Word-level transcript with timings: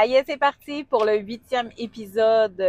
Ça 0.00 0.06
y 0.06 0.14
est, 0.14 0.24
c'est 0.24 0.38
parti 0.38 0.82
pour 0.82 1.04
le 1.04 1.18
huitième 1.18 1.70
épisode. 1.76 2.64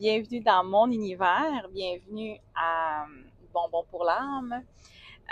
Bienvenue 0.00 0.40
dans 0.40 0.64
mon 0.64 0.90
univers. 0.90 1.68
Bienvenue 1.70 2.40
à 2.56 3.06
Bonbon 3.54 3.84
pour 3.88 4.02
l'âme. 4.02 4.64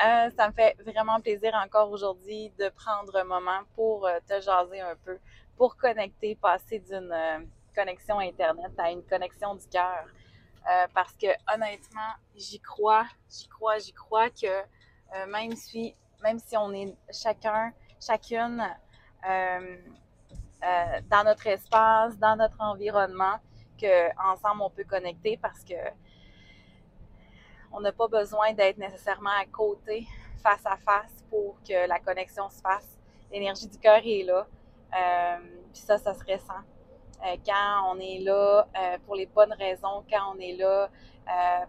Euh, 0.07 0.31
ça 0.37 0.47
me 0.47 0.53
fait 0.53 0.77
vraiment 0.87 1.21
plaisir 1.21 1.53
encore 1.55 1.91
aujourd'hui 1.91 2.53
de 2.57 2.69
prendre 2.69 3.17
un 3.17 3.25
moment 3.25 3.63
pour 3.75 4.07
euh, 4.07 4.21
te 4.29 4.41
jaser 4.41 4.81
un 4.81 4.95
peu, 5.05 5.19
pour 5.57 5.77
connecter, 5.77 6.37
passer 6.37 6.79
d'une 6.79 7.11
euh, 7.11 7.41
connexion 7.75 8.21
Internet 8.21 8.71
à 8.79 8.93
une 8.93 9.03
connexion 9.03 9.57
du 9.57 9.67
cœur. 9.67 10.07
parce 10.95 11.15
que 11.17 11.27
honnêtement, 11.53 12.13
j'y 12.37 12.61
crois, 12.61 13.07
j'y 13.29 13.49
crois, 13.49 13.79
j'y 13.79 13.93
crois 13.93 14.31
que 14.31 14.63
même 15.27 15.57
si, 15.57 15.97
même 16.23 16.39
si 16.39 16.57
on 16.57 16.73
est 16.73 16.95
chacun, 17.11 17.73
chacune 18.01 18.63
euh, 20.65 21.01
dans 21.11 21.25
notre 21.25 21.47
espace, 21.47 22.17
dans 22.19 22.37
notre 22.37 22.61
environnement, 22.61 23.37
qu'ensemble 23.79 24.63
on 24.63 24.71
peut 24.71 24.85
connecter 24.85 25.37
parce 25.37 25.63
que 25.63 25.75
on 27.73 27.81
n'a 27.81 27.93
pas 27.93 28.09
besoin 28.09 28.53
d'être 28.53 28.79
nécessairement 28.79 29.37
à 29.39 29.45
côté, 29.47 30.07
face 30.43 30.65
à 30.65 30.77
face, 30.77 31.25
pour 31.29 31.57
que 31.69 31.89
la 31.89 31.99
connexion 31.99 32.49
se 32.49 32.61
fasse. 32.61 32.99
L'énergie 33.33 33.67
du 33.67 33.79
cœur 33.79 34.01
est 34.05 34.23
là. 34.23 34.47
Euh, 34.97 35.39
puis 35.73 35.83
ça, 35.83 35.99
ça 35.99 36.15
se 36.15 36.23
ressent. 36.25 36.63
Euh, 37.27 37.37
quand 37.45 37.93
on 37.93 37.99
est 37.99 38.21
là 38.21 38.67
pour 39.05 39.17
les 39.17 39.27
bonnes 39.27 39.53
raisons, 39.55 40.05
quand 40.11 40.35
on 40.35 40.39
est 40.39 40.57
là 40.57 40.89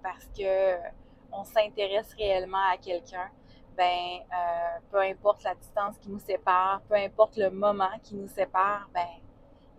parce 0.04 0.26
que 0.38 0.78
on 1.32 1.44
s'intéresse 1.44 2.14
réellement 2.14 2.64
à 2.72 2.78
quelqu'un, 2.78 3.30
ben 3.76 4.20
euh, 4.32 4.80
peu 4.92 5.00
importe 5.00 5.44
la 5.44 5.56
distance 5.56 5.98
qui 6.00 6.10
nous 6.10 6.20
sépare, 6.20 6.82
peu 6.88 6.96
importe 6.96 7.38
le 7.38 7.50
moment 7.50 7.92
qui 8.04 8.16
nous 8.16 8.28
sépare, 8.28 8.90
ben 8.94 9.08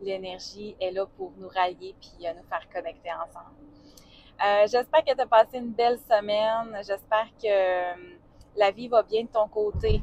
l'énergie 0.01 0.77
est 0.81 0.91
là 0.91 1.07
pour 1.17 1.33
nous 1.39 1.49
rallier 1.49 1.95
puis 2.01 2.27
euh, 2.27 2.33
nous 2.35 2.49
faire 2.49 2.69
connecter 2.73 3.11
ensemble. 3.13 3.57
Euh, 4.45 4.67
j'espère 4.67 5.05
que 5.05 5.15
tu 5.15 5.21
as 5.21 5.27
passé 5.27 5.59
une 5.59 5.73
belle 5.73 5.99
semaine. 5.99 6.77
J'espère 6.87 7.29
que 7.43 8.19
la 8.57 8.71
vie 8.71 8.89
va 8.89 9.03
bien 9.03 9.23
de 9.23 9.29
ton 9.29 9.49
côté. 9.49 10.03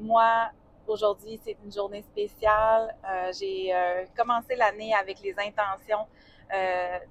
moi, 0.00 0.50
aujourd'hui, 0.86 1.38
c'est 1.44 1.56
une 1.62 1.72
journée 1.72 2.02
spéciale. 2.02 2.96
J'ai 3.38 3.70
commencé 4.16 4.56
l'année 4.56 4.94
avec 4.94 5.20
les 5.20 5.34
intentions 5.38 6.06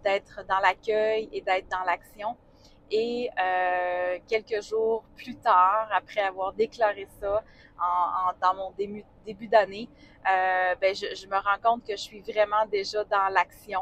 d'être 0.03 0.43
dans 0.49 0.59
l'accueil 0.59 1.29
et 1.31 1.41
d'être 1.41 1.69
dans 1.69 1.83
l'action. 1.85 2.35
Et 2.91 3.29
euh, 3.39 4.19
quelques 4.27 4.61
jours 4.61 5.03
plus 5.15 5.35
tard, 5.35 5.89
après 5.91 6.21
avoir 6.21 6.53
déclaré 6.53 7.07
ça 7.19 7.43
en, 7.79 8.33
dans 8.41 8.55
mon 8.55 8.71
début, 8.71 9.03
début 9.25 9.47
d'année, 9.47 9.89
euh, 10.29 10.75
ben 10.79 10.93
je, 10.95 11.15
je, 11.15 11.27
me 11.27 11.35
rends 11.35 11.59
compte 11.61 11.85
que 11.85 11.93
je 11.93 12.01
suis 12.01 12.21
vraiment 12.21 12.65
déjà 12.71 13.03
dans 13.05 13.27
l'action 13.29 13.81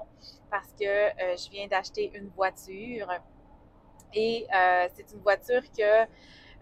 parce 0.50 0.72
que 0.80 0.86
euh, 0.86 1.36
je 1.38 1.50
viens 1.52 1.68
d'acheter 1.68 2.12
une 2.14 2.30
voiture 2.30 3.08
et 4.14 4.48
euh, 4.53 4.88
c'est 4.96 5.12
une 5.14 5.22
voiture 5.22 5.64
que 5.78 6.03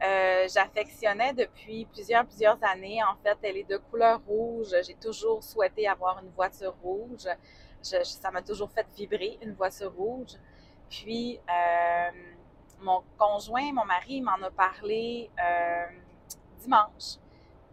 euh, 0.01 0.47
j'affectionnais 0.53 1.33
depuis 1.33 1.85
plusieurs, 1.85 2.25
plusieurs 2.25 2.57
années. 2.63 2.99
En 3.03 3.15
fait, 3.23 3.37
elle 3.41 3.57
est 3.57 3.69
de 3.69 3.77
couleur 3.77 4.21
rouge. 4.27 4.73
J'ai 4.85 4.95
toujours 4.95 5.43
souhaité 5.43 5.87
avoir 5.87 6.19
une 6.23 6.29
voiture 6.29 6.75
rouge. 6.81 7.27
Je, 7.83 8.03
ça 8.03 8.31
m'a 8.31 8.41
toujours 8.41 8.69
fait 8.71 8.85
vibrer, 8.95 9.37
une 9.41 9.53
voiture 9.53 9.93
rouge. 9.93 10.35
Puis, 10.89 11.39
euh, 11.49 12.11
mon 12.79 13.03
conjoint, 13.17 13.71
mon 13.73 13.85
mari, 13.85 14.21
m'en 14.21 14.41
a 14.41 14.49
parlé 14.49 15.29
euh, 15.39 15.85
dimanche. 16.59 17.17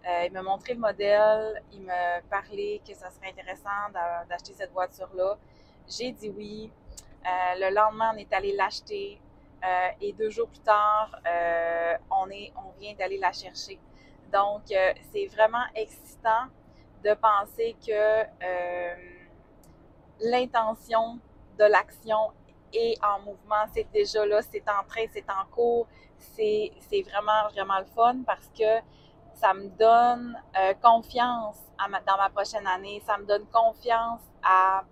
Euh, 0.06 0.26
il 0.26 0.32
m'a 0.32 0.42
montré 0.42 0.74
le 0.74 0.80
modèle, 0.80 1.62
il 1.72 1.82
m'a 1.82 2.20
parlé 2.30 2.80
que 2.86 2.94
ça 2.94 3.10
serait 3.10 3.30
intéressant 3.30 3.90
d'acheter 4.28 4.52
cette 4.52 4.72
voiture-là. 4.72 5.36
J'ai 5.88 6.12
dit 6.12 6.28
oui. 6.28 6.70
le 7.24 7.74
lendemain, 7.74 8.12
on 8.14 8.18
est 8.18 8.32
allé 8.32 8.54
l'acheter. 8.54 9.20
et 10.00 10.12
deux 10.12 10.30
jours 10.30 10.48
plus 10.48 10.60
tard, 10.60 11.10
on, 12.10 12.30
est, 12.30 12.52
on 12.56 12.78
vient 12.78 12.94
d'aller 12.94 13.18
la 13.18 13.32
chercher. 13.32 13.80
Donc, 14.32 14.62
c'est 14.68 15.26
vraiment 15.26 15.64
excitant 15.74 16.46
de 17.02 17.14
penser 17.14 17.76
que 17.84 18.26
l'intention 20.20 21.18
de 21.58 21.64
l'action 21.64 22.32
est 22.76 23.04
en 23.04 23.20
mouvement, 23.20 23.64
c'est 23.72 23.90
déjà 23.92 24.24
là, 24.26 24.40
c'est 24.42 24.64
en 24.68 24.84
train, 24.88 25.04
c'est 25.12 25.28
en 25.30 25.46
cours. 25.50 25.86
C'est, 26.18 26.72
vraiment, 27.10 27.48
vraiment 27.52 27.78
le 27.78 27.86
fun 27.86 28.22
parce 28.26 28.50
que 28.58 28.80
ça 29.34 29.52
me 29.52 29.68
donne 29.68 30.36
euh, 30.58 30.72
confiance 30.82 31.56
dans 31.78 32.16
ma 32.16 32.30
prochaine 32.30 32.66
année, 32.66 33.02
ça 33.06 33.18
me 33.18 33.26
donne 33.26 33.46
confiance 33.46 34.20
à 34.42 34.82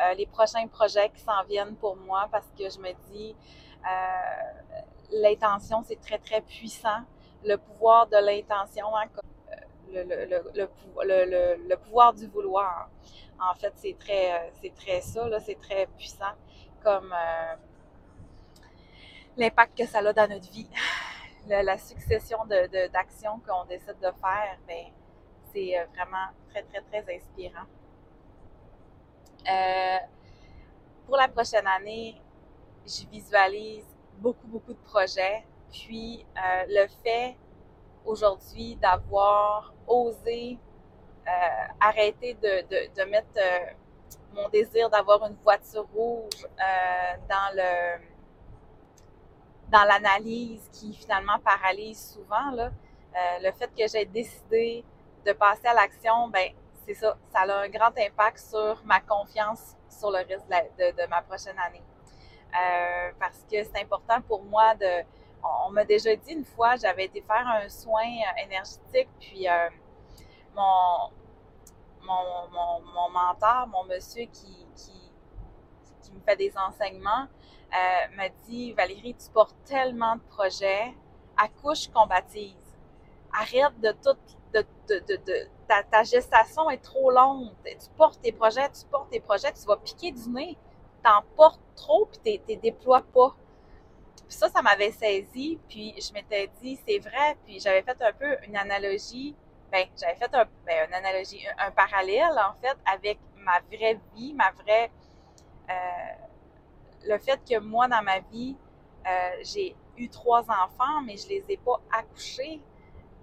euh, 0.00 0.14
les 0.14 0.26
prochains 0.26 0.66
projets 0.68 1.10
qui 1.10 1.20
s'en 1.20 1.42
viennent 1.48 1.74
pour 1.76 1.96
moi 1.96 2.28
parce 2.30 2.46
que 2.56 2.70
je 2.70 2.78
me 2.78 2.92
dis, 3.10 3.34
euh, 3.84 4.76
l'intention, 5.10 5.82
c'est 5.86 6.00
très, 6.00 6.18
très 6.18 6.40
puissant. 6.40 7.02
Le 7.44 7.56
pouvoir 7.56 8.06
de 8.06 8.16
l'intention, 8.16 8.86
hein, 8.96 9.06
le, 9.92 10.02
le, 10.02 10.26
le, 10.54 11.68
le, 11.68 11.76
pouvoir 11.76 12.12
du 12.12 12.26
vouloir. 12.26 12.88
En 13.40 13.54
fait, 13.54 13.72
c'est 13.76 13.96
très, 13.98 14.52
c'est 14.60 14.74
très 14.74 15.00
ça, 15.00 15.28
là, 15.28 15.40
c'est 15.40 15.58
très 15.58 15.86
puissant 15.96 16.34
comme 16.82 17.12
euh, 17.12 17.56
l'impact 19.36 19.78
que 19.78 19.86
ça 19.86 19.98
a 19.98 20.12
dans 20.12 20.28
notre 20.28 20.50
vie. 20.50 20.68
La, 21.46 21.78
succession 21.78 22.38
d'actions 22.46 23.38
de, 23.38 23.46
qu'on 23.46 23.64
décide 23.64 23.98
de 24.00 24.10
faire, 24.20 24.58
ben, 24.66 24.86
c'est 25.52 25.78
euh, 25.78 25.86
vraiment 25.94 26.28
très, 26.50 26.62
très, 26.62 26.82
très 26.82 27.16
inspirant. 27.16 27.64
Euh, 29.50 29.96
pour 31.06 31.16
la 31.16 31.28
prochaine 31.28 31.66
année, 31.66 32.20
je 32.84 33.06
visualise 33.06 33.86
beaucoup, 34.18 34.46
beaucoup 34.46 34.74
de 34.74 34.82
projets. 34.84 35.44
Puis 35.72 36.26
le 36.68 36.86
fait 37.02 37.36
aujourd'hui 38.04 38.76
d'avoir 38.76 39.72
osé 39.86 40.58
arrêter 41.80 42.34
de, 42.34 42.94
de 42.94 43.10
mettre 43.10 43.38
mon 44.34 44.48
désir 44.48 44.90
d'avoir 44.90 45.24
une 45.26 45.36
voiture 45.42 45.86
rouge 45.94 46.44
euh, 46.44 47.16
dans 47.28 47.54
le 47.54 47.98
dans 49.70 49.84
l'analyse 49.84 50.66
qui 50.72 50.94
finalement 50.94 51.38
paralyse 51.44 52.14
souvent 52.14 52.50
là, 52.52 52.70
euh, 53.14 53.38
le 53.42 53.52
fait 53.52 53.70
que 53.76 53.86
j'ai 53.86 54.06
décidé 54.06 54.82
de 55.26 55.32
passer 55.32 55.66
à 55.66 55.74
l'action, 55.74 56.28
ben 56.28 56.52
c'est 56.86 56.94
ça, 56.94 57.18
ça 57.30 57.40
a 57.40 57.64
un 57.64 57.68
grand 57.68 57.92
impact 57.98 58.38
sur 58.38 58.80
ma 58.84 59.00
confiance 59.00 59.76
sur 59.90 60.10
le 60.10 60.18
reste 60.18 60.48
de, 60.48 61.06
ma 61.08 61.20
prochaine 61.20 61.58
année. 61.58 61.82
Euh, 62.58 63.10
parce 63.20 63.44
que 63.50 63.62
c'est 63.62 63.82
important 63.82 64.22
pour 64.22 64.42
moi 64.44 64.74
de. 64.74 65.04
On, 65.66 65.70
m'a 65.70 65.84
déjà 65.84 66.16
dit 66.16 66.32
une 66.32 66.44
fois, 66.46 66.76
j'avais 66.76 67.04
été 67.04 67.20
faire 67.20 67.46
un 67.46 67.68
soin 67.68 68.02
énergétique, 68.42 69.08
puis 69.20 69.46
mon, 70.56 71.10
mon, 72.08 72.80
mon, 72.94 73.10
mentor, 73.10 73.66
mon 73.68 73.84
monsieur 73.84 74.24
qui, 74.24 74.66
qui, 74.74 75.12
qui, 76.02 76.12
me 76.12 76.20
fait 76.20 76.36
des 76.36 76.52
enseignements, 76.56 77.26
euh, 77.72 78.16
m'a 78.16 78.28
dit 78.46 78.72
Valérie, 78.72 79.14
tu 79.14 79.30
portes 79.30 79.56
tellement 79.64 80.16
de 80.16 80.22
projets, 80.22 80.94
accouche, 81.36 81.88
combattise. 81.88 82.54
Arrête 83.32 83.78
de 83.80 83.92
tout. 83.92 84.18
De, 84.54 84.64
de, 84.88 85.16
de, 85.16 85.48
ta, 85.68 85.82
ta, 85.82 86.02
gestation 86.02 86.70
est 86.70 86.82
trop 86.82 87.10
longue. 87.10 87.50
Tu 87.64 87.90
portes 87.98 88.22
tes 88.22 88.32
projets, 88.32 88.70
tu 88.70 88.86
portes 88.90 89.10
tes 89.10 89.20
projets, 89.20 89.52
tu 89.52 89.66
vas 89.66 89.76
piquer 89.76 90.10
du 90.12 90.30
nez. 90.30 90.56
T'en 91.04 91.22
portes 91.36 91.60
trop, 91.76 92.06
puis 92.06 92.40
tu 92.46 92.56
déploies 92.56 93.02
pas. 93.02 93.36
Puis 94.26 94.36
ça, 94.36 94.48
ça 94.48 94.62
m'avait 94.62 94.90
saisi, 94.90 95.58
puis 95.68 95.94
je 96.00 96.12
m'étais 96.14 96.50
dit, 96.62 96.78
c'est 96.86 96.98
vrai, 96.98 97.36
puis 97.44 97.60
j'avais 97.60 97.82
fait 97.82 97.96
un 98.00 98.12
peu 98.12 98.36
une 98.46 98.56
analogie 98.56 99.36
ben, 99.70 99.86
j'avais 100.00 100.14
fait 100.16 100.34
un, 100.34 100.46
ben, 100.66 100.88
une 100.88 100.94
analogie, 100.94 101.44
un, 101.58 101.70
parallèle, 101.70 102.38
en 102.38 102.54
fait, 102.54 102.76
avec 102.86 103.18
ma 103.36 103.60
vraie 103.60 103.98
vie, 104.14 104.34
ma 104.34 104.50
vraie. 104.52 104.90
Euh, 105.70 105.74
le 107.06 107.18
fait 107.18 107.40
que 107.48 107.58
moi, 107.58 107.88
dans 107.88 108.02
ma 108.02 108.20
vie, 108.20 108.56
euh, 109.06 109.30
j'ai 109.42 109.76
eu 109.96 110.08
trois 110.08 110.42
enfants, 110.42 111.00
mais 111.04 111.16
je 111.16 111.28
les 111.28 111.44
ai 111.48 111.56
pas 111.56 111.80
accouchés. 111.92 112.60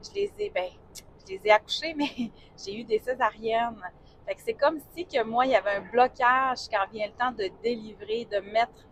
Je 0.04 0.14
les 0.14 0.32
ai, 0.40 0.50
ben, 0.50 0.70
je 1.28 1.34
les 1.34 1.42
ai 1.48 1.52
accouchés, 1.52 1.94
mais 1.96 2.10
j'ai 2.64 2.80
eu 2.80 2.84
des 2.84 3.00
césariennes. 3.00 3.82
Fait 4.26 4.36
que 4.36 4.42
c'est 4.42 4.54
comme 4.54 4.80
si 4.96 5.06
que 5.06 5.24
moi, 5.24 5.46
il 5.46 5.52
y 5.52 5.56
avait 5.56 5.76
un 5.76 5.82
blocage 5.92 6.68
quand 6.72 6.88
vient 6.92 7.08
le 7.08 7.14
temps 7.14 7.32
de 7.32 7.50
délivrer, 7.62 8.26
de 8.26 8.40
mettre, 8.40 8.88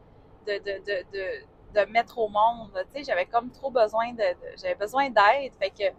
de, 0.45 0.53
de, 0.59 0.79
de, 0.83 1.06
de, 1.11 1.81
de 1.85 1.91
mettre 1.91 2.19
au 2.19 2.27
monde. 2.27 2.71
Tu 2.94 2.99
sais, 2.99 3.03
j'avais 3.03 3.25
comme 3.25 3.49
trop 3.51 3.71
besoin 3.71 4.13
de, 4.13 4.23
j'avais 4.57 4.75
besoin 4.75 5.09
d'aide. 5.09 5.53
Fait 5.59 5.71
que 5.71 5.91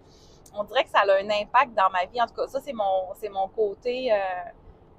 on 0.53 0.65
dirait 0.65 0.85
que 0.85 0.91
ça 0.91 1.01
a 1.01 1.17
un 1.17 1.31
impact 1.31 1.75
dans 1.75 1.91
ma 1.91 2.05
vie. 2.07 2.21
En 2.21 2.27
tout 2.27 2.35
cas, 2.35 2.47
ça, 2.47 2.61
c'est 2.61 2.73
mon, 2.73 3.49
côté, 3.49 4.13
euh, 4.13 4.17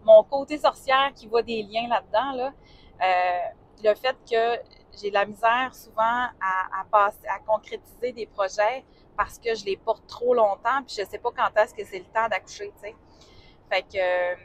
mon 0.04 0.24
côté 0.24 0.58
sorcière 0.58 1.12
qui 1.16 1.28
voit 1.28 1.44
des 1.44 1.64
liens 1.64 1.88
là-dedans, 1.88 2.32
là. 2.34 2.54
Euh, 3.02 3.50
le 3.84 3.94
fait 3.94 4.16
que 4.30 4.62
j'ai 4.98 5.10
de 5.10 5.14
la 5.14 5.26
misère 5.26 5.72
souvent 5.74 6.28
à, 6.40 7.40
concrétiser 7.46 8.14
des 8.14 8.26
projets 8.26 8.86
parce 9.18 9.38
que 9.38 9.54
je 9.54 9.66
les 9.66 9.78
porte 9.78 10.08
trop 10.08 10.34
longtemps, 10.34 10.82
puis 10.86 10.96
je 10.98 11.06
sais 11.06 11.18
pas 11.18 11.30
quand 11.36 11.62
est-ce 11.62 11.74
que 11.74 11.84
c'est 11.84 12.00
le 12.00 12.06
temps 12.06 12.28
d'accoucher, 12.30 12.74
tu. 12.82 12.90
Fait 13.70 13.82
que, 13.82 14.42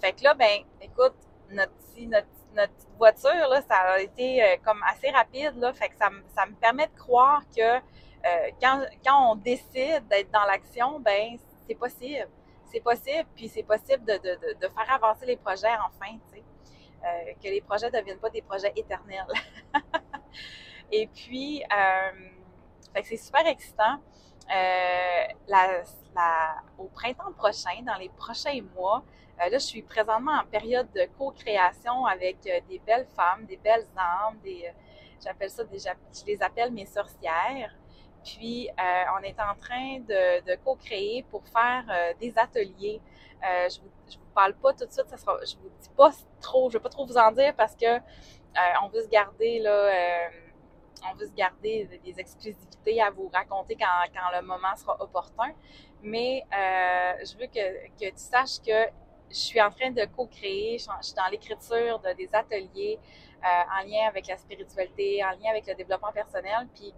fait 0.00 0.12
que 0.12 0.24
là, 0.24 0.34
ben, 0.34 0.62
écoute, 0.80 1.14
notre, 1.50 1.72
notre, 1.98 2.26
notre 2.54 2.72
voiture, 2.98 3.48
là, 3.48 3.62
ça 3.62 3.76
a 3.76 3.98
été 4.00 4.42
euh, 4.42 4.56
comme 4.64 4.82
assez 4.82 5.10
rapide, 5.10 5.56
là, 5.56 5.72
fait 5.72 5.88
que 5.88 5.96
ça 5.96 6.10
me 6.10 6.54
permet 6.54 6.86
de 6.86 6.98
croire 6.98 7.42
que 7.56 7.80
euh, 8.24 8.50
quand, 8.60 9.30
on 9.30 9.36
décide 9.36 10.06
d'être 10.08 10.30
dans 10.30 10.44
l'action, 10.44 11.00
ben, 11.00 11.36
c'est 11.66 11.74
possible. 11.74 12.28
C'est 12.66 12.80
possible, 12.80 13.28
puis 13.36 13.48
c'est 13.48 13.62
possible 13.62 14.04
de, 14.04 14.68
faire 14.68 14.92
avancer 14.92 15.26
les 15.26 15.36
projets 15.36 15.68
enfin, 15.86 16.18
tu 16.32 16.38
sais. 16.38 16.44
Euh, 17.04 17.32
que 17.42 17.48
les 17.48 17.60
projets 17.60 17.90
ne 17.90 17.98
deviennent 17.98 18.18
pas 18.18 18.30
des 18.30 18.40
projets 18.40 18.72
éternels. 18.74 19.26
Et 20.92 21.06
puis, 21.06 21.62
euh, 21.62 23.00
c'est 23.02 23.18
super 23.18 23.46
excitant. 23.46 23.98
Euh, 24.54 25.82
au 26.78 26.84
printemps 26.84 27.32
prochain, 27.32 27.82
dans 27.82 27.96
les 27.96 28.08
prochains 28.08 28.60
mois, 28.74 29.04
là, 29.38 29.48
je 29.52 29.58
suis 29.58 29.82
présentement 29.82 30.32
en 30.32 30.46
période 30.46 30.90
de 30.92 31.06
co-création 31.18 32.06
avec 32.06 32.38
des 32.42 32.78
belles 32.86 33.06
femmes, 33.14 33.44
des 33.44 33.58
belles 33.58 33.86
âmes, 33.96 34.38
des, 34.42 34.72
j'appelle 35.22 35.50
ça 35.50 35.64
des, 35.64 35.78
je 35.78 36.24
les 36.26 36.42
appelle 36.42 36.72
mes 36.72 36.86
sorcières. 36.86 37.74
Puis, 38.24 38.68
on 38.78 39.22
est 39.22 39.38
en 39.40 39.54
train 39.54 40.00
de, 40.00 40.56
co-créer 40.64 41.24
pour 41.30 41.42
faire 41.48 41.84
des 42.20 42.36
ateliers. 42.38 43.00
je 43.42 43.80
vous 43.80 43.90
vous 44.34 44.34
parle 44.34 44.54
pas 44.54 44.72
tout 44.72 44.84
de 44.84 44.92
suite, 44.92 45.08
ça 45.08 45.16
sera, 45.16 45.38
je 45.44 45.56
vous 45.56 45.70
dis 45.80 45.88
pas 45.96 46.10
trop, 46.40 46.68
je 46.68 46.76
vais 46.76 46.82
pas 46.82 46.88
trop 46.88 47.06
vous 47.06 47.16
en 47.16 47.30
dire 47.32 47.54
parce 47.54 47.76
que 47.76 47.86
euh, 47.86 48.60
on 48.82 48.88
veut 48.88 49.02
se 49.02 49.08
garder 49.08 49.60
là, 49.60 49.70
euh, 49.70 50.28
on 51.10 51.14
veut 51.14 51.26
se 51.26 51.32
garder 51.32 52.00
des 52.04 52.20
exclusivités 52.20 53.00
à 53.00 53.10
vous 53.10 53.28
raconter 53.32 53.76
quand, 53.76 53.86
le 54.32 54.42
moment 54.42 54.74
sera 54.76 55.00
opportun. 55.00 55.52
Mais 56.02 56.44
euh, 56.52 57.24
je 57.24 57.38
veux 57.38 57.46
que, 57.46 57.88
que 57.98 58.10
tu 58.10 58.16
saches 58.16 58.60
que 58.60 58.90
je 59.30 59.36
suis 59.36 59.60
en 59.60 59.70
train 59.70 59.90
de 59.90 60.04
co-créer, 60.04 60.78
je 60.78 60.84
suis 61.00 61.14
dans 61.14 61.26
l'écriture 61.30 61.98
de 62.00 62.12
des 62.14 62.28
ateliers 62.32 62.98
en 63.42 63.86
lien 63.86 64.06
avec 64.08 64.26
la 64.26 64.38
spiritualité, 64.38 65.22
en 65.22 65.30
lien 65.30 65.50
avec 65.50 65.66
le 65.66 65.74
développement 65.74 66.12
personnel, 66.12 66.66
puis 66.74 66.94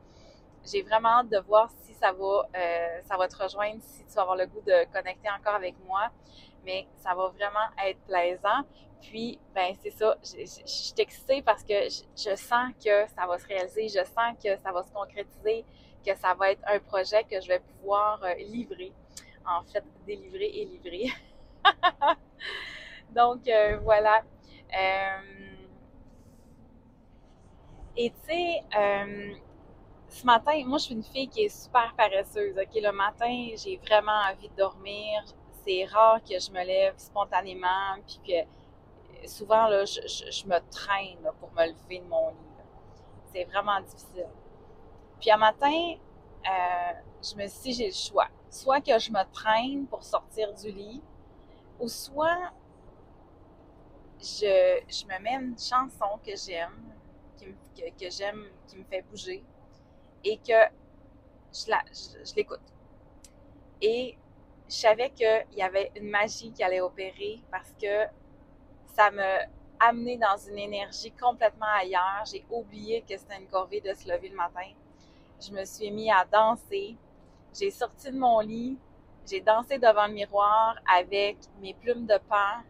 j'ai 0.70 0.82
vraiment 0.82 1.20
hâte 1.20 1.28
de 1.28 1.38
voir 1.38 1.70
si 1.82 1.94
ça 1.94 2.12
va, 2.12 2.48
ça 3.04 3.16
va 3.16 3.28
te 3.28 3.36
rejoindre, 3.36 3.80
si 3.82 4.04
tu 4.04 4.14
vas 4.14 4.22
avoir 4.22 4.36
le 4.36 4.46
goût 4.46 4.60
de 4.60 4.84
connecter 4.92 5.28
encore 5.30 5.54
avec 5.54 5.74
moi 5.86 6.10
mais 6.66 6.86
ça 6.96 7.14
va 7.14 7.28
vraiment 7.28 7.68
être 7.86 8.00
plaisant. 8.00 8.64
Puis, 9.00 9.38
ben 9.54 9.74
c'est 9.82 9.90
ça, 9.90 10.16
je, 10.22 10.44
suis 10.44 10.94
excitée 10.98 11.40
parce 11.40 11.62
que 11.62 11.74
je, 11.84 12.34
sens 12.34 12.72
que 12.84 13.06
ça 13.14 13.26
va 13.26 13.38
se 13.38 13.46
réaliser, 13.46 13.88
je 13.88 14.04
sens 14.04 14.34
que 14.42 14.56
ça 14.58 14.72
va 14.72 14.82
se 14.82 14.92
concrétiser, 14.92 15.64
que 16.04 16.14
ça 16.16 16.34
va 16.34 16.50
être 16.50 16.62
un 16.66 16.80
projet 16.80 17.22
que 17.24 17.40
je 17.40 17.46
vais 17.46 17.60
pouvoir 17.60 18.22
euh, 18.24 18.34
livrer. 18.34 18.92
En 19.48 19.62
fait, 19.62 19.84
délivrer 20.06 20.46
et 20.46 20.64
livrer. 20.64 21.12
Donc, 23.10 23.46
euh, 23.46 23.78
voilà. 23.78 24.24
Euh, 24.76 25.54
et 27.96 28.10
tu 28.10 28.16
sais, 28.26 28.62
ce 30.16 30.26
matin, 30.26 30.62
moi, 30.66 30.78
je 30.78 30.84
suis 30.84 30.94
une 30.94 31.02
fille 31.02 31.28
qui 31.28 31.42
est 31.42 31.48
super 31.48 31.94
paresseuse. 31.96 32.54
Le 32.56 32.92
matin, 32.92 33.50
j'ai 33.56 33.76
vraiment 33.76 34.20
envie 34.30 34.48
de 34.48 34.56
dormir 34.56 35.24
c'est 35.66 35.84
rare 35.84 36.22
que 36.22 36.38
je 36.38 36.50
me 36.52 36.64
lève 36.64 36.94
spontanément, 36.96 37.96
puis 38.06 38.20
que 38.26 39.26
souvent, 39.28 39.66
là, 39.66 39.84
je, 39.84 40.46
me 40.46 40.58
traîne 40.70 41.28
pour 41.40 41.52
me 41.52 41.66
lever 41.66 41.98
de 41.98 42.08
mon 42.08 42.30
lit. 42.30 42.36
C'est 43.32 43.44
vraiment 43.44 43.80
difficile. 43.80 44.28
Puis 45.20 45.30
un 45.30 45.36
matin, 45.36 45.94
euh, 46.46 46.92
je 47.22 47.34
me 47.34 47.48
suis 47.48 47.72
j'ai 47.72 47.86
le 47.86 47.92
choix. 47.92 48.28
Soit 48.48 48.80
que 48.80 48.96
je 48.98 49.10
me 49.10 49.24
traîne 49.32 49.86
pour 49.86 50.04
sortir 50.04 50.54
du 50.54 50.70
lit, 50.70 51.02
ou 51.80 51.88
soit 51.88 52.52
je, 54.20 54.80
je 54.88 55.04
me 55.06 55.20
mets 55.20 55.34
une 55.34 55.58
chanson 55.58 56.18
que 56.24 56.36
j'aime, 56.36 56.94
que 57.40 58.10
j'aime, 58.10 58.44
qui 58.68 58.78
me 58.78 58.84
fait 58.84 59.02
bouger, 59.02 59.44
et 60.26 60.38
que 60.38 60.60
je, 61.52 61.70
la, 61.70 61.82
je, 61.92 62.34
l'écoute. 62.34 62.60
Et 63.80 64.16
je 64.68 64.74
savais 64.74 65.10
qu'il 65.10 65.46
y 65.56 65.62
avait 65.62 65.92
une 65.96 66.10
magie 66.10 66.52
qui 66.52 66.62
allait 66.64 66.80
opérer 66.80 67.40
parce 67.50 67.72
que 67.80 68.06
ça 68.94 69.10
me 69.10 69.46
amené 69.78 70.16
dans 70.16 70.36
une 70.36 70.58
énergie 70.58 71.12
complètement 71.12 71.66
ailleurs. 71.78 72.24
J'ai 72.30 72.44
oublié 72.50 73.02
que 73.02 73.16
c'était 73.16 73.36
une 73.36 73.46
corvée 73.46 73.80
de 73.80 73.92
se 73.94 74.08
lever 74.08 74.28
le 74.28 74.36
matin. 74.36 74.70
Je 75.40 75.52
me 75.52 75.64
suis 75.64 75.90
mis 75.90 76.10
à 76.10 76.24
danser. 76.24 76.96
J'ai 77.58 77.70
sorti 77.70 78.10
de 78.10 78.18
mon 78.18 78.40
lit. 78.40 78.78
J'ai 79.28 79.40
dansé 79.40 79.78
devant 79.78 80.06
le 80.06 80.14
miroir 80.14 80.76
avec 80.92 81.36
mes 81.60 81.74
plumes 81.74 82.06
de 82.06 82.18
pain. 82.28 82.64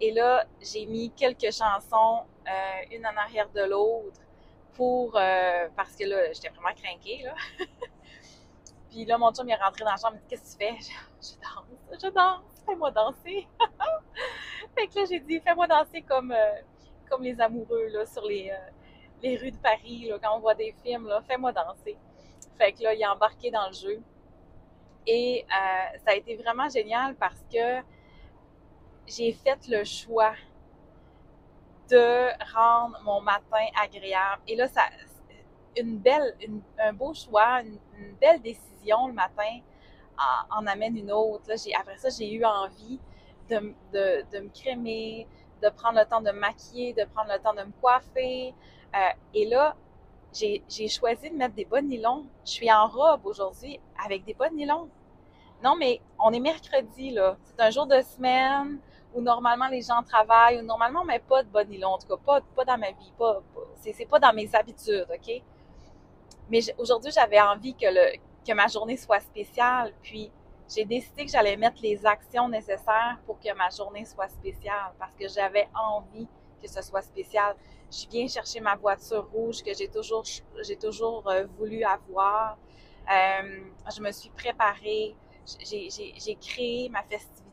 Et 0.00 0.10
là, 0.12 0.44
j'ai 0.60 0.86
mis 0.86 1.10
quelques 1.10 1.52
chansons, 1.52 2.22
euh, 2.48 2.96
une 2.96 3.06
en 3.06 3.16
arrière 3.16 3.48
de 3.50 3.62
l'autre, 3.62 4.20
euh, 4.80 5.68
parce 5.76 5.94
que 5.96 6.04
là, 6.04 6.32
j'étais 6.32 6.48
vraiment 6.48 6.74
craquée, 6.74 7.22
là. 7.22 7.34
Puis 8.90 9.04
là, 9.04 9.18
mon 9.18 9.32
chum 9.32 9.48
il 9.48 9.54
rentré 9.54 9.84
dans 9.84 9.92
la 9.92 9.96
chambre, 9.96 10.16
il 10.16 10.20
dit 10.20 10.26
Qu'est-ce 10.28 10.56
que 10.56 10.64
tu 10.64 10.66
fais? 10.66 10.76
Je, 11.20 11.34
danse, 11.40 12.02
je 12.02 12.08
danse, 12.08 12.64
fais-moi 12.66 12.90
danser. 12.90 13.46
fait 14.76 14.86
que 14.88 14.98
là, 14.98 15.04
j'ai 15.08 15.20
dit 15.20 15.40
Fais-moi 15.40 15.66
danser 15.66 16.02
comme, 16.02 16.32
euh, 16.32 16.60
comme 17.08 17.22
les 17.22 17.40
amoureux 17.40 17.86
là, 17.88 18.06
sur 18.06 18.24
les, 18.24 18.50
euh, 18.50 18.70
les 19.22 19.36
rues 19.36 19.52
de 19.52 19.58
Paris, 19.58 20.06
là, 20.08 20.18
quand 20.20 20.36
on 20.36 20.40
voit 20.40 20.54
des 20.54 20.74
films, 20.82 21.06
là, 21.06 21.22
fais-moi 21.28 21.52
danser. 21.52 21.96
Fait 22.58 22.72
que 22.72 22.82
là, 22.82 22.94
il 22.94 23.00
est 23.00 23.06
embarqué 23.06 23.50
dans 23.50 23.66
le 23.68 23.74
jeu. 23.74 24.02
Et 25.06 25.46
ça 25.48 26.12
a 26.12 26.14
été 26.14 26.36
vraiment 26.36 26.68
génial 26.68 27.16
parce 27.16 27.42
que 27.50 27.82
j'ai 29.06 29.32
fait 29.32 29.66
le 29.66 29.82
choix 29.82 30.34
de 31.90 32.28
rendre 32.54 32.98
mon 33.04 33.20
matin 33.20 33.66
agréable. 33.82 34.42
Et 34.46 34.56
là, 34.56 34.68
ça, 34.68 34.82
une 35.76 35.98
belle, 35.98 36.34
un 36.78 36.92
beau 36.92 37.12
choix, 37.14 37.62
une, 37.62 37.78
belle 38.20 38.40
décision 38.40 39.08
le 39.08 39.12
matin 39.12 39.60
en, 40.50 40.66
amène 40.66 40.96
une 40.96 41.12
autre. 41.12 41.44
Là, 41.48 41.54
après 41.78 41.98
ça, 41.98 42.08
j'ai 42.10 42.32
eu 42.32 42.44
envie 42.44 43.00
de, 43.48 43.74
de, 43.92 44.24
de, 44.32 44.38
me 44.40 44.48
crémer, 44.48 45.26
de 45.62 45.68
prendre 45.68 45.98
le 45.98 46.06
temps 46.06 46.20
de 46.20 46.30
me 46.30 46.38
maquiller, 46.38 46.92
de 46.92 47.04
prendre 47.04 47.32
le 47.32 47.38
temps 47.40 47.54
de 47.54 47.62
me 47.62 47.72
coiffer. 47.80 48.54
Euh, 48.94 48.98
et 49.34 49.46
là, 49.46 49.76
j'ai 50.32 50.88
choisi 50.88 51.30
de 51.30 51.36
mettre 51.36 51.54
des 51.54 51.64
bas 51.64 51.82
nylons. 51.82 52.26
Je 52.44 52.50
suis 52.50 52.72
en 52.72 52.86
robe 52.86 53.26
aujourd'hui 53.26 53.80
avec 54.04 54.24
des 54.24 54.34
bas 54.34 54.50
nylons. 54.50 54.88
Non, 55.62 55.76
mais 55.76 56.00
on 56.18 56.32
est 56.32 56.40
mercredi, 56.40 57.10
là. 57.10 57.36
C'est 57.42 57.60
un 57.60 57.70
jour 57.70 57.86
de 57.86 58.00
semaine 58.00 58.78
où 59.14 59.20
normalement 59.20 59.68
les 59.68 59.82
gens 59.82 60.02
travaillent, 60.02 60.60
où 60.60 60.62
normalement 60.62 61.04
met 61.04 61.18
pas 61.18 61.42
de 61.42 61.62
nylon, 61.68 61.90
en 61.90 61.98
tout 61.98 62.06
cas 62.06 62.16
pas, 62.24 62.40
pas 62.54 62.64
dans 62.64 62.78
ma 62.78 62.90
vie, 62.90 63.12
pas, 63.18 63.42
pas 63.54 63.60
c'est 63.76 64.08
pas 64.08 64.18
dans 64.18 64.32
mes 64.32 64.54
habitudes, 64.54 65.06
OK? 65.12 65.42
Mais 66.50 66.60
aujourd'hui, 66.78 67.12
j'avais 67.12 67.40
envie 67.40 67.74
que, 67.74 67.86
le, 67.86 68.18
que 68.46 68.52
ma 68.52 68.66
journée 68.66 68.96
soit 68.96 69.20
spéciale. 69.20 69.92
Puis, 70.02 70.30
j'ai 70.68 70.84
décidé 70.84 71.24
que 71.24 71.30
j'allais 71.30 71.56
mettre 71.56 71.80
les 71.82 72.04
actions 72.04 72.48
nécessaires 72.48 73.18
pour 73.24 73.38
que 73.38 73.54
ma 73.54 73.70
journée 73.70 74.04
soit 74.04 74.28
spéciale 74.28 74.92
parce 74.98 75.12
que 75.18 75.28
j'avais 75.28 75.68
envie 75.74 76.28
que 76.60 76.68
ce 76.68 76.82
soit 76.82 77.02
spécial. 77.02 77.54
Je 77.90 78.06
viens 78.08 78.26
chercher 78.28 78.60
ma 78.60 78.76
voiture 78.76 79.28
rouge 79.32 79.62
que 79.62 79.72
j'ai 79.74 79.88
toujours, 79.88 80.24
toujours 80.80 81.28
euh, 81.28 81.46
voulu 81.56 81.82
avoir. 81.84 82.56
Euh, 83.10 83.60
je 83.94 84.00
me 84.00 84.12
suis 84.12 84.30
préparée. 84.30 85.16
J'ai 85.64 86.36
créé 86.40 86.88
ma 86.88 87.02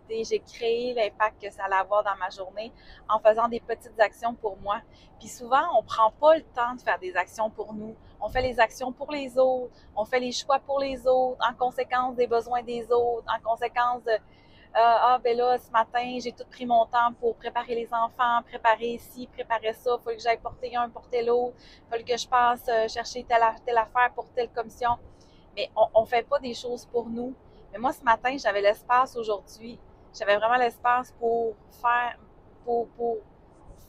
j'ai 0.10 0.40
créé 0.40 0.94
l'impact 0.94 1.42
que 1.42 1.52
ça 1.52 1.66
allait 1.66 1.76
avoir 1.76 2.04
dans 2.04 2.16
ma 2.18 2.30
journée 2.30 2.72
en 3.10 3.20
faisant 3.20 3.48
des 3.48 3.60
petites 3.60 4.00
actions 4.00 4.34
pour 4.34 4.58
moi. 4.58 4.82
Puis 5.20 5.28
souvent, 5.28 5.64
on 5.78 5.84
prend 5.84 6.12
pas 6.12 6.36
le 6.36 6.44
temps 6.44 6.76
de 6.76 6.82
faire 6.82 7.00
des 7.00 7.16
actions 7.16 7.50
pour 7.50 7.74
nous. 7.74 7.96
On 8.20 8.30
fait 8.30 8.42
les 8.42 8.60
actions 8.60 8.92
pour 8.92 9.12
les 9.12 9.38
autres, 9.38 9.72
on 9.96 10.06
fait 10.06 10.20
les 10.20 10.32
choix 10.32 10.60
pour 10.60 10.80
les 10.80 11.06
autres, 11.08 11.38
en 11.48 11.54
conséquence 11.54 12.16
des 12.16 12.28
besoins 12.28 12.64
des 12.64 12.92
autres, 12.92 13.26
en 13.28 13.40
conséquence 13.48 14.04
de, 14.04 14.14
ah 14.74 15.20
ben 15.24 15.36
là, 15.36 15.58
ce 15.58 15.72
matin, 15.72 16.18
j'ai 16.22 16.32
tout 16.32 16.46
pris 16.50 16.66
mon 16.66 16.86
temps 16.86 17.14
pour 17.20 17.36
préparer 17.36 17.76
les 17.76 17.90
enfants, 17.92 18.42
préparer 18.46 18.94
ici, 18.94 19.28
préparer 19.28 19.74
ça, 19.74 19.98
il 20.00 20.04
faut 20.04 20.16
que 20.16 20.20
j'aille 20.20 20.40
porter 20.40 20.76
un, 20.76 20.90
porter 20.90 21.24
l'autre, 21.24 21.56
faut 21.92 22.04
que 22.04 22.18
je 22.18 22.28
passe 22.28 22.64
euh, 22.70 22.88
chercher 22.88 23.24
telle, 23.24 23.42
telle 23.66 23.78
affaire 23.78 24.12
pour 24.14 24.28
telle 24.34 24.50
commission. 24.50 24.92
Mais 25.56 25.72
on 25.76 26.02
ne 26.02 26.06
fait 26.06 26.22
pas 26.28 26.38
des 26.40 26.54
choses 26.54 26.86
pour 26.86 27.10
nous. 27.10 27.34
Mais 27.72 27.80
moi, 27.80 27.92
ce 27.92 28.04
matin, 28.04 28.36
j'avais 28.38 28.62
l'espace 28.62 29.16
aujourd'hui. 29.16 29.80
J'avais 30.18 30.38
vraiment 30.38 30.58
l'espace 30.58 31.12
pour 31.20 31.56
faire, 31.82 32.18
pour, 32.66 32.88
pour 32.90 33.18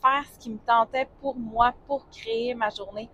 faire 0.00 0.24
ce 0.32 0.38
qui 0.38 0.50
me 0.50 0.58
tentait 0.58 1.08
pour 1.20 1.36
moi, 1.36 1.74
pour 1.86 2.08
créer 2.10 2.54
ma 2.54 2.70
journée. 2.70 3.08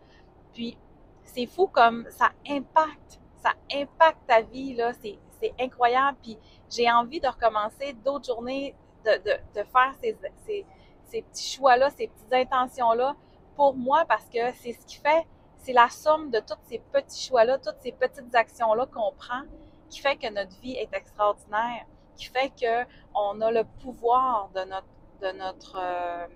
Puis, 0.53 0.77
c'est 1.25 1.47
fou 1.47 1.67
comme 1.67 2.07
ça 2.11 2.31
impacte, 2.49 3.21
ça 3.37 3.53
impacte 3.73 4.27
ta 4.27 4.43
vie, 4.43 4.75
là. 4.75 4.93
C'est, 4.93 5.19
incroyable. 5.61 6.17
Puis, 6.23 6.39
j'ai 6.71 6.91
envie 6.91 7.21
de 7.21 7.29
recommencer 7.29 7.93
d'autres 8.03 8.25
journées, 8.33 8.75
de, 9.05 9.11
de, 9.11 9.61
de 9.61 9.63
faire 9.65 9.93
ces, 10.01 10.17
ces, 10.47 10.65
ces 11.05 11.21
petits 11.21 11.57
choix-là, 11.57 11.91
ces 11.91 12.09
petites 12.09 12.33
intentions-là 12.33 13.15
pour 13.55 13.75
moi 13.75 14.05
parce 14.09 14.25
que 14.25 14.53
c'est 14.55 14.73
ce 14.73 14.87
qui 14.87 14.97
fait, 14.97 15.27
c'est 15.59 15.73
la 15.73 15.89
somme 15.89 16.31
de 16.31 16.41
tous 16.41 16.57
ces 16.69 16.79
petits 16.79 17.29
choix-là, 17.29 17.59
toutes 17.59 17.81
ces 17.81 17.93
petites 17.93 18.35
actions-là 18.35 18.87
qu'on 18.87 19.13
prend 19.13 19.43
qui 19.91 20.01
fait 20.01 20.17
que 20.17 20.33
notre 20.33 20.59
vie 20.61 20.75
est 20.75 20.93
extraordinaire, 20.93 21.87
qui 22.17 22.27
fait 22.27 22.51
que 22.51 22.85
on 23.15 23.41
a 23.41 23.51
le 23.51 23.65
pouvoir 23.83 24.51
de 24.51 24.61
notre, 24.61 24.87
de 25.21 25.39
notre, 25.39 25.77
euh, 25.79 26.27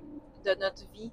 de 0.44 0.54
notre 0.60 0.86
vie. 0.90 1.12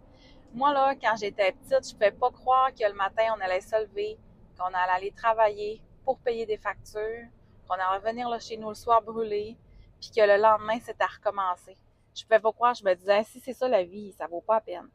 Moi, 0.53 0.74
là, 0.74 0.95
quand 0.95 1.15
j'étais 1.17 1.51
petite, 1.51 1.89
je 1.89 1.93
pouvais 1.93 2.12
pas 2.12 2.31
croire 2.31 2.74
que 2.74 2.88
le 2.88 2.93
matin, 2.93 3.24
on 3.38 3.41
allait 3.41 3.62
se 3.62 3.75
lever, 3.81 4.17
qu'on 4.57 4.65
allait 4.65 4.91
aller 4.95 5.12
travailler 5.12 5.81
pour 6.05 6.17
payer 6.19 6.45
des 6.45 6.57
factures, 6.57 7.27
qu'on 7.67 7.74
allait 7.74 7.98
revenir 7.98 8.39
chez 8.39 8.57
nous 8.57 8.69
le 8.69 8.75
soir 8.75 9.01
brûlé, 9.01 9.57
puis 10.00 10.12
que 10.15 10.22
le 10.22 10.38
lendemain, 10.41 10.79
c'était 10.79 11.03
à 11.03 11.07
recommencer. 11.07 11.75
Je 12.13 12.24
pouvais 12.24 12.39
pas 12.39 12.53
croire, 12.53 12.74
je 12.74 12.86
me 12.86 12.93
disais, 12.93 13.24
si 13.25 13.39
c'est 13.41 13.53
ça 13.53 13.67
la 13.67 13.84
vie, 13.84 14.13
ça 14.13 14.27
vaut 14.27 14.41
pas 14.41 14.55
la 14.55 14.62
peine. 14.62 14.89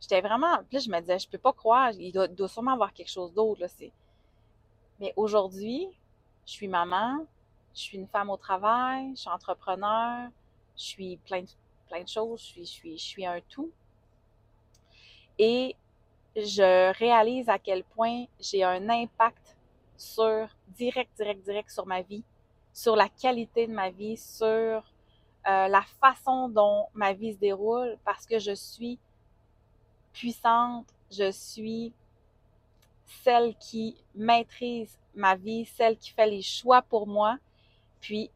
J'étais 0.00 0.20
vraiment, 0.20 0.58
puis 0.68 0.80
je 0.80 0.90
me 0.90 1.00
disais, 1.00 1.18
je 1.18 1.28
peux 1.28 1.38
pas 1.38 1.52
croire, 1.52 1.90
il 1.92 2.12
doit, 2.12 2.28
doit 2.28 2.48
sûrement 2.48 2.72
avoir 2.72 2.92
quelque 2.92 3.10
chose 3.10 3.32
d'autre, 3.34 3.60
là. 3.60 3.66
Mais 5.00 5.12
aujourd'hui, 5.16 5.88
je 6.46 6.52
suis 6.52 6.68
maman, 6.68 7.26
je 7.74 7.80
suis 7.80 7.98
une 7.98 8.08
femme 8.08 8.30
au 8.30 8.36
travail, 8.36 9.10
je 9.14 9.20
suis 9.22 9.30
entrepreneur, 9.30 10.28
je 10.76 10.82
suis 10.82 11.16
plein 11.18 11.42
de, 11.42 11.48
plein 11.88 12.02
de 12.02 12.08
choses, 12.08 12.54
je 12.56 12.62
suis, 12.62 12.96
je, 12.96 13.02
suis, 13.02 13.26
un 13.26 13.40
tout. 13.48 13.70
Et 15.38 15.76
je 16.36 16.92
réalise 16.98 17.48
à 17.48 17.58
quel 17.58 17.84
point 17.84 18.24
j'ai 18.40 18.62
un 18.62 18.88
impact 18.88 19.56
sur, 19.96 20.48
direct, 20.68 21.10
direct, 21.16 21.44
direct 21.44 21.70
sur 21.70 21.86
ma 21.86 22.02
vie, 22.02 22.24
sur 22.72 22.96
la 22.96 23.08
qualité 23.08 23.66
de 23.66 23.72
ma 23.72 23.90
vie, 23.90 24.16
sur 24.16 24.44
euh, 24.46 25.68
la 25.68 25.82
façon 26.00 26.48
dont 26.48 26.86
ma 26.94 27.12
vie 27.12 27.34
se 27.34 27.38
déroule, 27.38 27.98
parce 28.04 28.26
que 28.26 28.38
je 28.38 28.54
suis 28.54 28.98
puissante, 30.12 30.86
je 31.10 31.30
suis 31.30 31.92
celle 33.22 33.54
qui 33.56 33.96
maîtrise 34.14 34.98
ma 35.14 35.36
vie, 35.36 35.64
celle 35.64 35.96
qui 35.96 36.10
fait 36.10 36.26
les 36.26 36.42
choix 36.42 36.82
pour 36.82 37.06
moi. 37.06 37.38
Puis, 38.04 38.30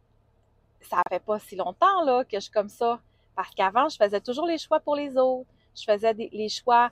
ça 0.80 1.02
fait 1.10 1.22
pas 1.22 1.38
si 1.38 1.54
longtemps 1.54 2.02
là, 2.02 2.24
que 2.24 2.38
je 2.38 2.40
suis 2.40 2.50
comme 2.50 2.70
ça. 2.70 2.98
Parce 3.36 3.50
qu'avant, 3.54 3.86
je 3.90 3.98
faisais 3.98 4.20
toujours 4.20 4.46
les 4.46 4.56
choix 4.56 4.80
pour 4.80 4.96
les 4.96 5.14
autres. 5.18 5.46
Je 5.76 5.84
faisais 5.84 6.14
les 6.14 6.48
choix 6.48 6.90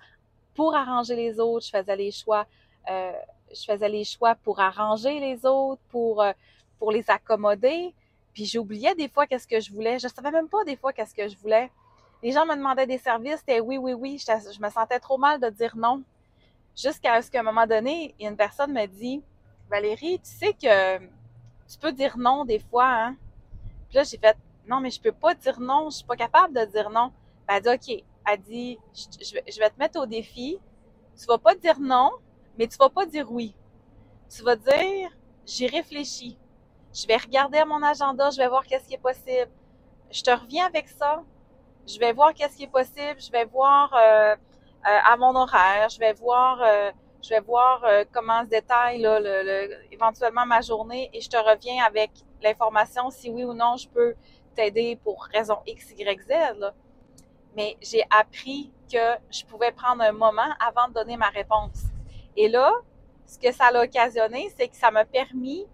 pour 0.55 0.75
arranger 0.75 1.17
les 1.17 1.41
autres. 1.41 1.65
Je 1.65 1.71
faisais 1.71 1.97
les 1.97 2.11
choix, 2.11 2.47
euh, 2.91 3.13
pour 4.45 4.61
arranger 4.61 5.19
les 5.21 5.47
autres, 5.47 5.81
pour, 5.89 6.23
euh, 6.23 6.33
pour 6.79 6.93
les 6.93 7.09
accommoder. 7.09 7.95
Puis 8.35 8.45
j'oubliais 8.45 8.95
des 8.95 9.09
fois 9.09 9.27
qu'est-ce 9.27 9.49
que 9.49 9.59
je 9.59 9.73
voulais. 9.73 9.99
Je 9.99 10.09
savais 10.09 10.31
même 10.31 10.49
pas 10.49 10.63
des 10.65 10.77
fois 10.77 10.93
qu'est-ce 10.93 11.15
que 11.15 11.27
je 11.29 11.37
voulais. 11.39 11.71
Les 12.23 12.33
gens 12.33 12.45
me 12.45 12.55
demandaient 12.55 12.87
des 12.87 12.99
services, 12.99 13.39
c'était 13.39 13.61
oui, 13.61 13.79
oui, 13.79 13.95
oui. 13.95 14.19
Je, 14.19 14.61
me 14.61 14.69
sentais 14.69 15.01
trop 15.01 15.17
mal 15.17 15.41
de 15.41 15.49
dire 15.49 15.75
non. 15.75 16.03
Jusqu'à 16.77 17.23
ce 17.23 17.31
qu'à 17.31 17.41
un 17.41 17.43
moment 17.43 17.67
donné, 17.67 18.15
une 18.21 18.37
personne 18.37 18.75
me 18.75 18.85
dit 18.85 19.23
Valérie, 19.71 20.21
tu 20.21 20.31
sais 20.31 20.53
que 20.53 21.17
tu 21.69 21.79
peux 21.79 21.93
dire 21.93 22.17
non 22.19 22.45
des 22.45 22.59
fois, 22.59 22.89
hein? 22.89 23.17
Puis 23.89 23.97
là, 23.97 24.05
j'ai 24.05 24.19
fait, 24.19 24.37
non, 24.67 24.81
mais 24.81 24.91
je 24.91 25.01
peux 25.01 25.13
pas 25.13 25.35
dire 25.35 25.61
non, 25.61 25.91
je 25.91 25.97
suis 25.99 26.07
pas 26.07 26.17
capable 26.17 26.55
de 26.55 26.65
dire 26.65 26.91
non. 26.91 27.13
Ben, 27.47 27.61
elle 27.65 27.79
dit, 27.79 27.95
OK. 27.95 28.05
Elle 28.29 28.41
dit, 28.41 28.79
je, 28.95 29.61
vais, 29.61 29.71
te 29.71 29.79
mettre 29.79 30.01
au 30.01 30.07
défi. 30.07 30.59
Tu 31.17 31.27
vas 31.27 31.39
pas 31.39 31.55
dire 31.55 31.79
non, 31.79 32.11
mais 32.59 32.67
tu 32.67 32.77
vas 32.77 32.89
pas 32.89 33.07
dire 33.07 33.31
oui. 33.31 33.55
Tu 34.29 34.43
vas 34.43 34.57
dire, 34.57 35.11
j'ai 35.47 35.67
réfléchi. 35.67 36.37
Je 36.93 37.07
vais 37.07 37.17
regarder 37.17 37.59
à 37.59 37.65
mon 37.65 37.83
agenda, 37.83 38.31
je 38.31 38.39
vais 38.39 38.49
voir 38.49 38.65
qu'est-ce 38.67 38.89
qui 38.89 38.95
est 38.95 38.99
possible. 38.99 39.51
Je 40.11 40.23
te 40.23 40.31
reviens 40.31 40.67
avec 40.67 40.89
ça. 40.89 41.23
Je 41.87 41.99
vais 42.01 42.13
voir 42.13 42.35
qu'est-ce 42.35 42.57
qui 42.57 42.65
est 42.65 42.69
possible. 42.71 43.21
Je 43.21 43.31
vais 43.31 43.45
voir 43.45 43.95
euh, 43.95 44.35
euh, 44.35 44.35
à 44.85 45.17
mon 45.17 45.37
horaire. 45.37 45.89
Je 45.89 46.01
vais 46.01 46.15
voir 46.15 46.61
euh, 46.63 46.91
je 47.27 47.35
vais 47.35 47.41
voir 47.41 47.83
euh, 47.85 48.05
comment 48.13 48.45
se 48.45 48.49
détaille 48.49 49.07
éventuellement 49.91 50.47
ma 50.47 50.61
journée 50.61 51.11
et 51.13 51.21
je 51.21 51.29
te 51.29 51.37
reviens 51.37 51.85
avec 51.85 52.11
l'information 52.43 53.11
si 53.11 53.31
oui 53.31 53.45
ou 53.45 53.53
non 53.53 53.77
je 53.77 53.89
peux 53.89 54.15
t'aider 54.55 54.97
pour 55.03 55.25
raison 55.33 55.59
X, 55.67 55.93
Y, 55.99 56.23
Z. 56.23 56.73
Mais 57.57 57.77
j'ai 57.83 58.05
appris 58.11 58.73
que 58.91 59.17
je 59.31 59.45
pouvais 59.45 59.73
prendre 59.73 60.03
un 60.03 60.13
moment 60.13 60.55
avant 60.61 60.89
de 60.89 60.95
donner 60.95 61.17
ma 61.17 61.29
réponse. 61.29 61.85
Et 62.37 62.49
là, 62.49 62.71
ce 63.27 63.39
que 63.39 63.51
ça 63.51 63.67
a 63.67 63.83
occasionné, 63.83 64.53
c'est 64.57 64.69
que 64.69 64.77
ça 64.77 64.91
m'a 64.91 65.05
permis, 65.05 65.67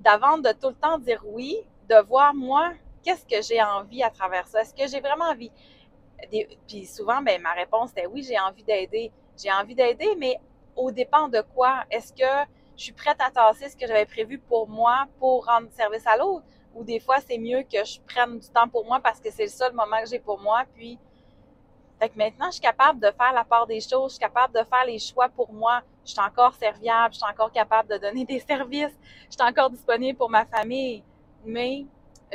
d'avant 0.00 0.38
de 0.38 0.50
tout 0.52 0.68
le 0.68 0.74
temps 0.74 0.98
dire 0.98 1.22
oui, 1.26 1.56
de 1.88 1.96
voir 2.06 2.34
moi, 2.34 2.72
qu'est-ce 3.02 3.24
que 3.24 3.40
j'ai 3.42 3.62
envie 3.62 4.02
à 4.02 4.10
travers 4.10 4.48
ça? 4.48 4.62
Est-ce 4.62 4.74
que 4.74 4.88
j'ai 4.88 5.00
vraiment 5.00 5.26
envie? 5.26 5.52
puis 6.66 6.86
souvent, 6.86 7.20
ben, 7.20 7.40
ma 7.42 7.52
réponse 7.52 7.90
était 7.90 8.06
oui, 8.06 8.22
j'ai 8.22 8.38
envie 8.38 8.64
d'aider 8.64 9.12
j'ai 9.36 9.52
envie 9.52 9.74
d'aider, 9.74 10.14
mais 10.18 10.38
au 10.76 10.90
dépend 10.90 11.28
de 11.28 11.40
quoi? 11.54 11.84
Est-ce 11.90 12.12
que 12.12 12.50
je 12.76 12.84
suis 12.84 12.92
prête 12.92 13.16
à 13.20 13.30
tasser 13.30 13.68
ce 13.70 13.76
que 13.76 13.86
j'avais 13.86 14.06
prévu 14.06 14.38
pour 14.38 14.68
moi 14.68 15.06
pour 15.18 15.46
rendre 15.46 15.68
service 15.72 16.06
à 16.06 16.16
l'autre? 16.16 16.44
Ou 16.74 16.84
des 16.84 17.00
fois, 17.00 17.16
c'est 17.20 17.38
mieux 17.38 17.62
que 17.62 17.82
je 17.84 17.98
prenne 18.00 18.38
du 18.38 18.48
temps 18.50 18.68
pour 18.68 18.84
moi 18.84 19.00
parce 19.00 19.18
que 19.18 19.30
c'est 19.30 19.44
le 19.44 19.50
seul 19.50 19.72
moment 19.72 19.98
que 20.02 20.08
j'ai 20.10 20.18
pour 20.18 20.38
moi. 20.38 20.64
Puis, 20.74 20.98
fait 21.98 22.10
que 22.10 22.18
maintenant, 22.18 22.46
je 22.46 22.52
suis 22.52 22.60
capable 22.60 23.00
de 23.00 23.10
faire 23.10 23.32
la 23.32 23.44
part 23.44 23.66
des 23.66 23.80
choses, 23.80 24.12
je 24.12 24.16
suis 24.16 24.20
capable 24.20 24.52
de 24.52 24.62
faire 24.64 24.84
les 24.86 24.98
choix 24.98 25.30
pour 25.30 25.50
moi. 25.52 25.80
Je 26.04 26.10
suis 26.10 26.20
encore 26.20 26.52
serviable, 26.54 27.14
je 27.14 27.18
suis 27.18 27.30
encore 27.30 27.50
capable 27.50 27.88
de 27.88 27.96
donner 27.96 28.24
des 28.26 28.40
services, 28.40 28.96
je 29.30 29.36
suis 29.36 29.48
encore 29.48 29.70
disponible 29.70 30.18
pour 30.18 30.28
ma 30.28 30.44
famille. 30.44 31.02
Mais 31.44 31.86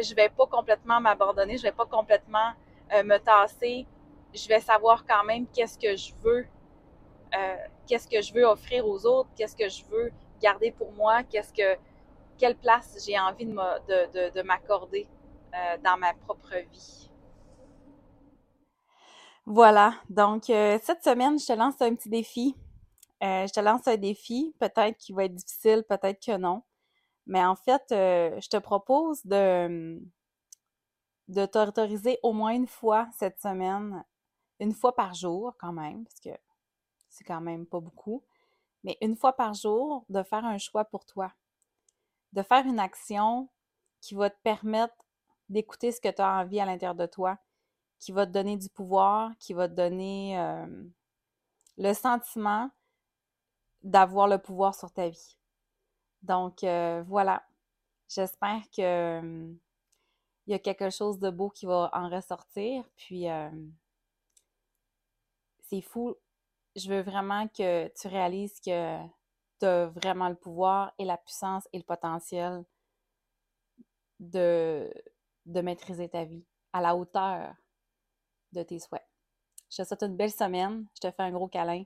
je 0.02 0.16
vais 0.16 0.30
pas 0.30 0.48
complètement 0.48 1.00
m'abandonner, 1.00 1.58
je 1.58 1.64
vais 1.64 1.72
pas 1.72 1.86
complètement 1.86 2.54
euh, 2.94 3.04
me 3.04 3.18
tasser. 3.20 3.86
Je 4.34 4.48
vais 4.48 4.62
savoir 4.62 5.06
quand 5.06 5.24
même 5.26 5.46
qu'est-ce 5.54 5.78
que 5.78 5.96
je 5.96 6.14
veux 6.24 6.48
euh, 7.36 7.56
qu'est-ce 7.92 8.08
que 8.08 8.22
je 8.22 8.34
veux 8.34 8.46
offrir 8.46 8.88
aux 8.88 9.06
autres, 9.06 9.30
qu'est-ce 9.36 9.58
que 9.58 9.68
je 9.68 9.84
veux 9.88 10.14
garder 10.42 10.72
pour 10.72 10.94
moi, 10.94 11.24
quelle 11.24 12.58
place 12.58 13.06
j'ai 13.06 13.20
envie 13.20 13.46
de, 13.46 13.52
de, 13.52 14.34
de, 14.34 14.42
m'accorder 14.44 15.10
euh, 15.54 15.78
dans 15.84 15.98
ma 15.98 16.14
propre 16.14 16.56
vie. 16.72 17.12
Voilà, 19.46 19.96
donc 20.10 20.50
euh, 20.50 20.80
cette 20.82 21.04
semaine, 21.04 21.38
je 21.38 21.48
te 21.48 21.52
lance 21.52 21.82
un 21.82 21.94
petit 21.94 22.08
défi. 22.08 22.56
je 23.22 23.52
te 23.52 23.60
lance 23.60 23.86
un 23.90 23.98
défi, 23.98 24.56
peut-être 24.58 24.98
qu'il 24.98 25.14
va 25.14 25.26
être 25.26 25.36
difficile, 25.36 25.84
peut-être 25.84 26.26
que 26.26 26.38
non. 26.38 26.64
Mais 27.28 27.44
en 27.44 27.58
fait, 27.58 27.84
je 27.90 28.48
te 28.48 28.58
propose 28.58 29.26
de, 29.26 30.00
de 31.28 31.46
t'autoriser 31.46 32.20
au 32.24 32.32
moins 32.32 32.54
une 32.54 32.68
fois 32.68 33.10
cette 33.20 33.42
semaine, 33.42 34.06
une 34.62 34.74
fois 34.74 34.96
par 34.96 35.14
jour 35.14 35.54
quand 35.60 35.74
même, 35.74 36.06
parce 36.06 36.22
que 36.22 36.42
c'est 37.12 37.24
quand 37.24 37.42
même 37.42 37.68
pas 37.68 37.80
beaucoup, 37.80 38.24
mais 38.84 38.98
une 39.02 39.16
fois 39.16 39.34
par 39.34 39.54
jour, 39.54 40.06
de 40.10 40.24
faire 40.24 40.44
un 40.46 40.58
choix 40.58 40.86
pour 40.86 41.06
toi, 41.06 41.32
de 42.34 42.42
faire 42.42 42.66
une 42.66 42.80
action 42.80 43.50
qui 44.00 44.16
va 44.16 44.30
te 44.30 44.40
permettre 44.42 44.96
d'écouter 45.50 45.92
ce 45.92 46.02
que 46.02 46.10
tu 46.10 46.22
as 46.22 46.40
envie 46.40 46.60
à 46.60 46.66
l'intérieur 46.66 46.96
de 46.96 47.06
toi, 47.06 47.38
qui 48.00 48.12
va 48.12 48.26
te 48.26 48.32
donner 48.32 48.58
du 48.58 48.70
pouvoir, 48.70 49.32
qui 49.38 49.54
va 49.54 49.68
te 49.70 49.74
donner 49.74 50.66
le 51.78 51.94
sentiment 51.94 52.72
d'avoir 53.84 54.28
le 54.28 54.38
pouvoir 54.38 54.74
sur 54.74 54.92
ta 54.92 55.10
vie. 55.10 55.38
Donc 56.24 56.64
euh, 56.64 57.04
voilà, 57.08 57.44
j'espère 58.10 58.62
que 58.76 59.22
il 60.48 60.52
y 60.52 60.56
a 60.56 60.60
quelque 60.60 60.90
chose 60.90 61.20
de 61.20 61.30
beau 61.30 61.50
qui 61.50 61.66
va 61.66 61.90
en 61.94 62.10
ressortir. 62.10 62.84
Puis 62.96 63.26
c'est 65.64 65.82
fou 65.82 66.16
je 66.76 66.90
veux 66.90 67.02
vraiment 67.02 67.48
que 67.48 67.88
tu 68.00 68.08
réalises 68.08 68.60
que 68.60 68.98
tu 69.60 69.66
as 69.66 69.88
vraiment 69.88 70.30
le 70.30 70.36
pouvoir 70.36 70.94
et 70.98 71.06
la 71.06 71.18
puissance 71.18 71.68
et 71.74 71.78
le 71.78 71.84
potentiel 71.84 72.64
de, 74.20 74.92
de 75.46 75.62
maîtriser 75.62 76.10
ta 76.10 76.24
vie 76.24 76.46
à 76.74 76.82
la 76.82 76.96
hauteur 76.96 77.54
de 78.54 78.64
tes 78.64 78.80
souhaits. 78.80 79.06
Je 79.70 79.82
te 79.82 79.88
souhaite 79.88 80.04
une 80.04 80.16
belle 80.16 80.32
semaine. 80.32 80.86
Je 80.96 81.08
te 81.08 81.16
fais 81.16 81.24
un 81.24 81.32
gros 81.32 81.48
câlin. 81.48 81.84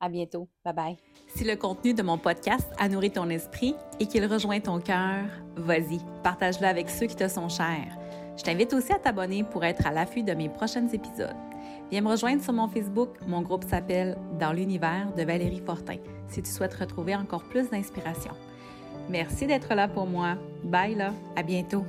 À 0.00 0.08
bientôt. 0.08 0.48
Bye 0.64 0.74
bye. 0.74 0.96
Si 1.28 1.44
le 1.44 1.56
contenu 1.56 1.92
de 1.92 2.02
mon 2.02 2.16
podcast 2.16 2.68
a 2.78 2.88
nourri 2.88 3.10
ton 3.10 3.28
esprit 3.28 3.74
et 4.00 4.06
qu'il 4.06 4.24
rejoint 4.24 4.60
ton 4.60 4.80
cœur, 4.80 5.26
vas-y, 5.56 5.98
partage-le 6.22 6.66
avec 6.66 6.88
ceux 6.88 7.06
qui 7.06 7.16
te 7.16 7.28
sont 7.28 7.48
chers. 7.50 7.99
Je 8.40 8.44
t'invite 8.46 8.72
aussi 8.72 8.90
à 8.90 8.98
t'abonner 8.98 9.44
pour 9.44 9.64
être 9.64 9.86
à 9.86 9.90
l'affût 9.90 10.22
de 10.22 10.32
mes 10.32 10.48
prochains 10.48 10.88
épisodes. 10.88 11.36
Viens 11.90 12.00
me 12.00 12.08
rejoindre 12.08 12.42
sur 12.42 12.54
mon 12.54 12.68
Facebook. 12.68 13.10
Mon 13.26 13.42
groupe 13.42 13.64
s'appelle 13.64 14.16
Dans 14.38 14.54
l'univers 14.54 15.12
de 15.14 15.24
Valérie 15.24 15.60
Fortin 15.60 15.98
si 16.26 16.40
tu 16.40 16.50
souhaites 16.50 16.72
retrouver 16.72 17.14
encore 17.14 17.42
plus 17.42 17.68
d'inspiration. 17.68 18.30
Merci 19.10 19.46
d'être 19.46 19.74
là 19.74 19.88
pour 19.88 20.06
moi. 20.06 20.36
Bye 20.64 20.94
là, 20.94 21.12
à 21.36 21.42
bientôt. 21.42 21.84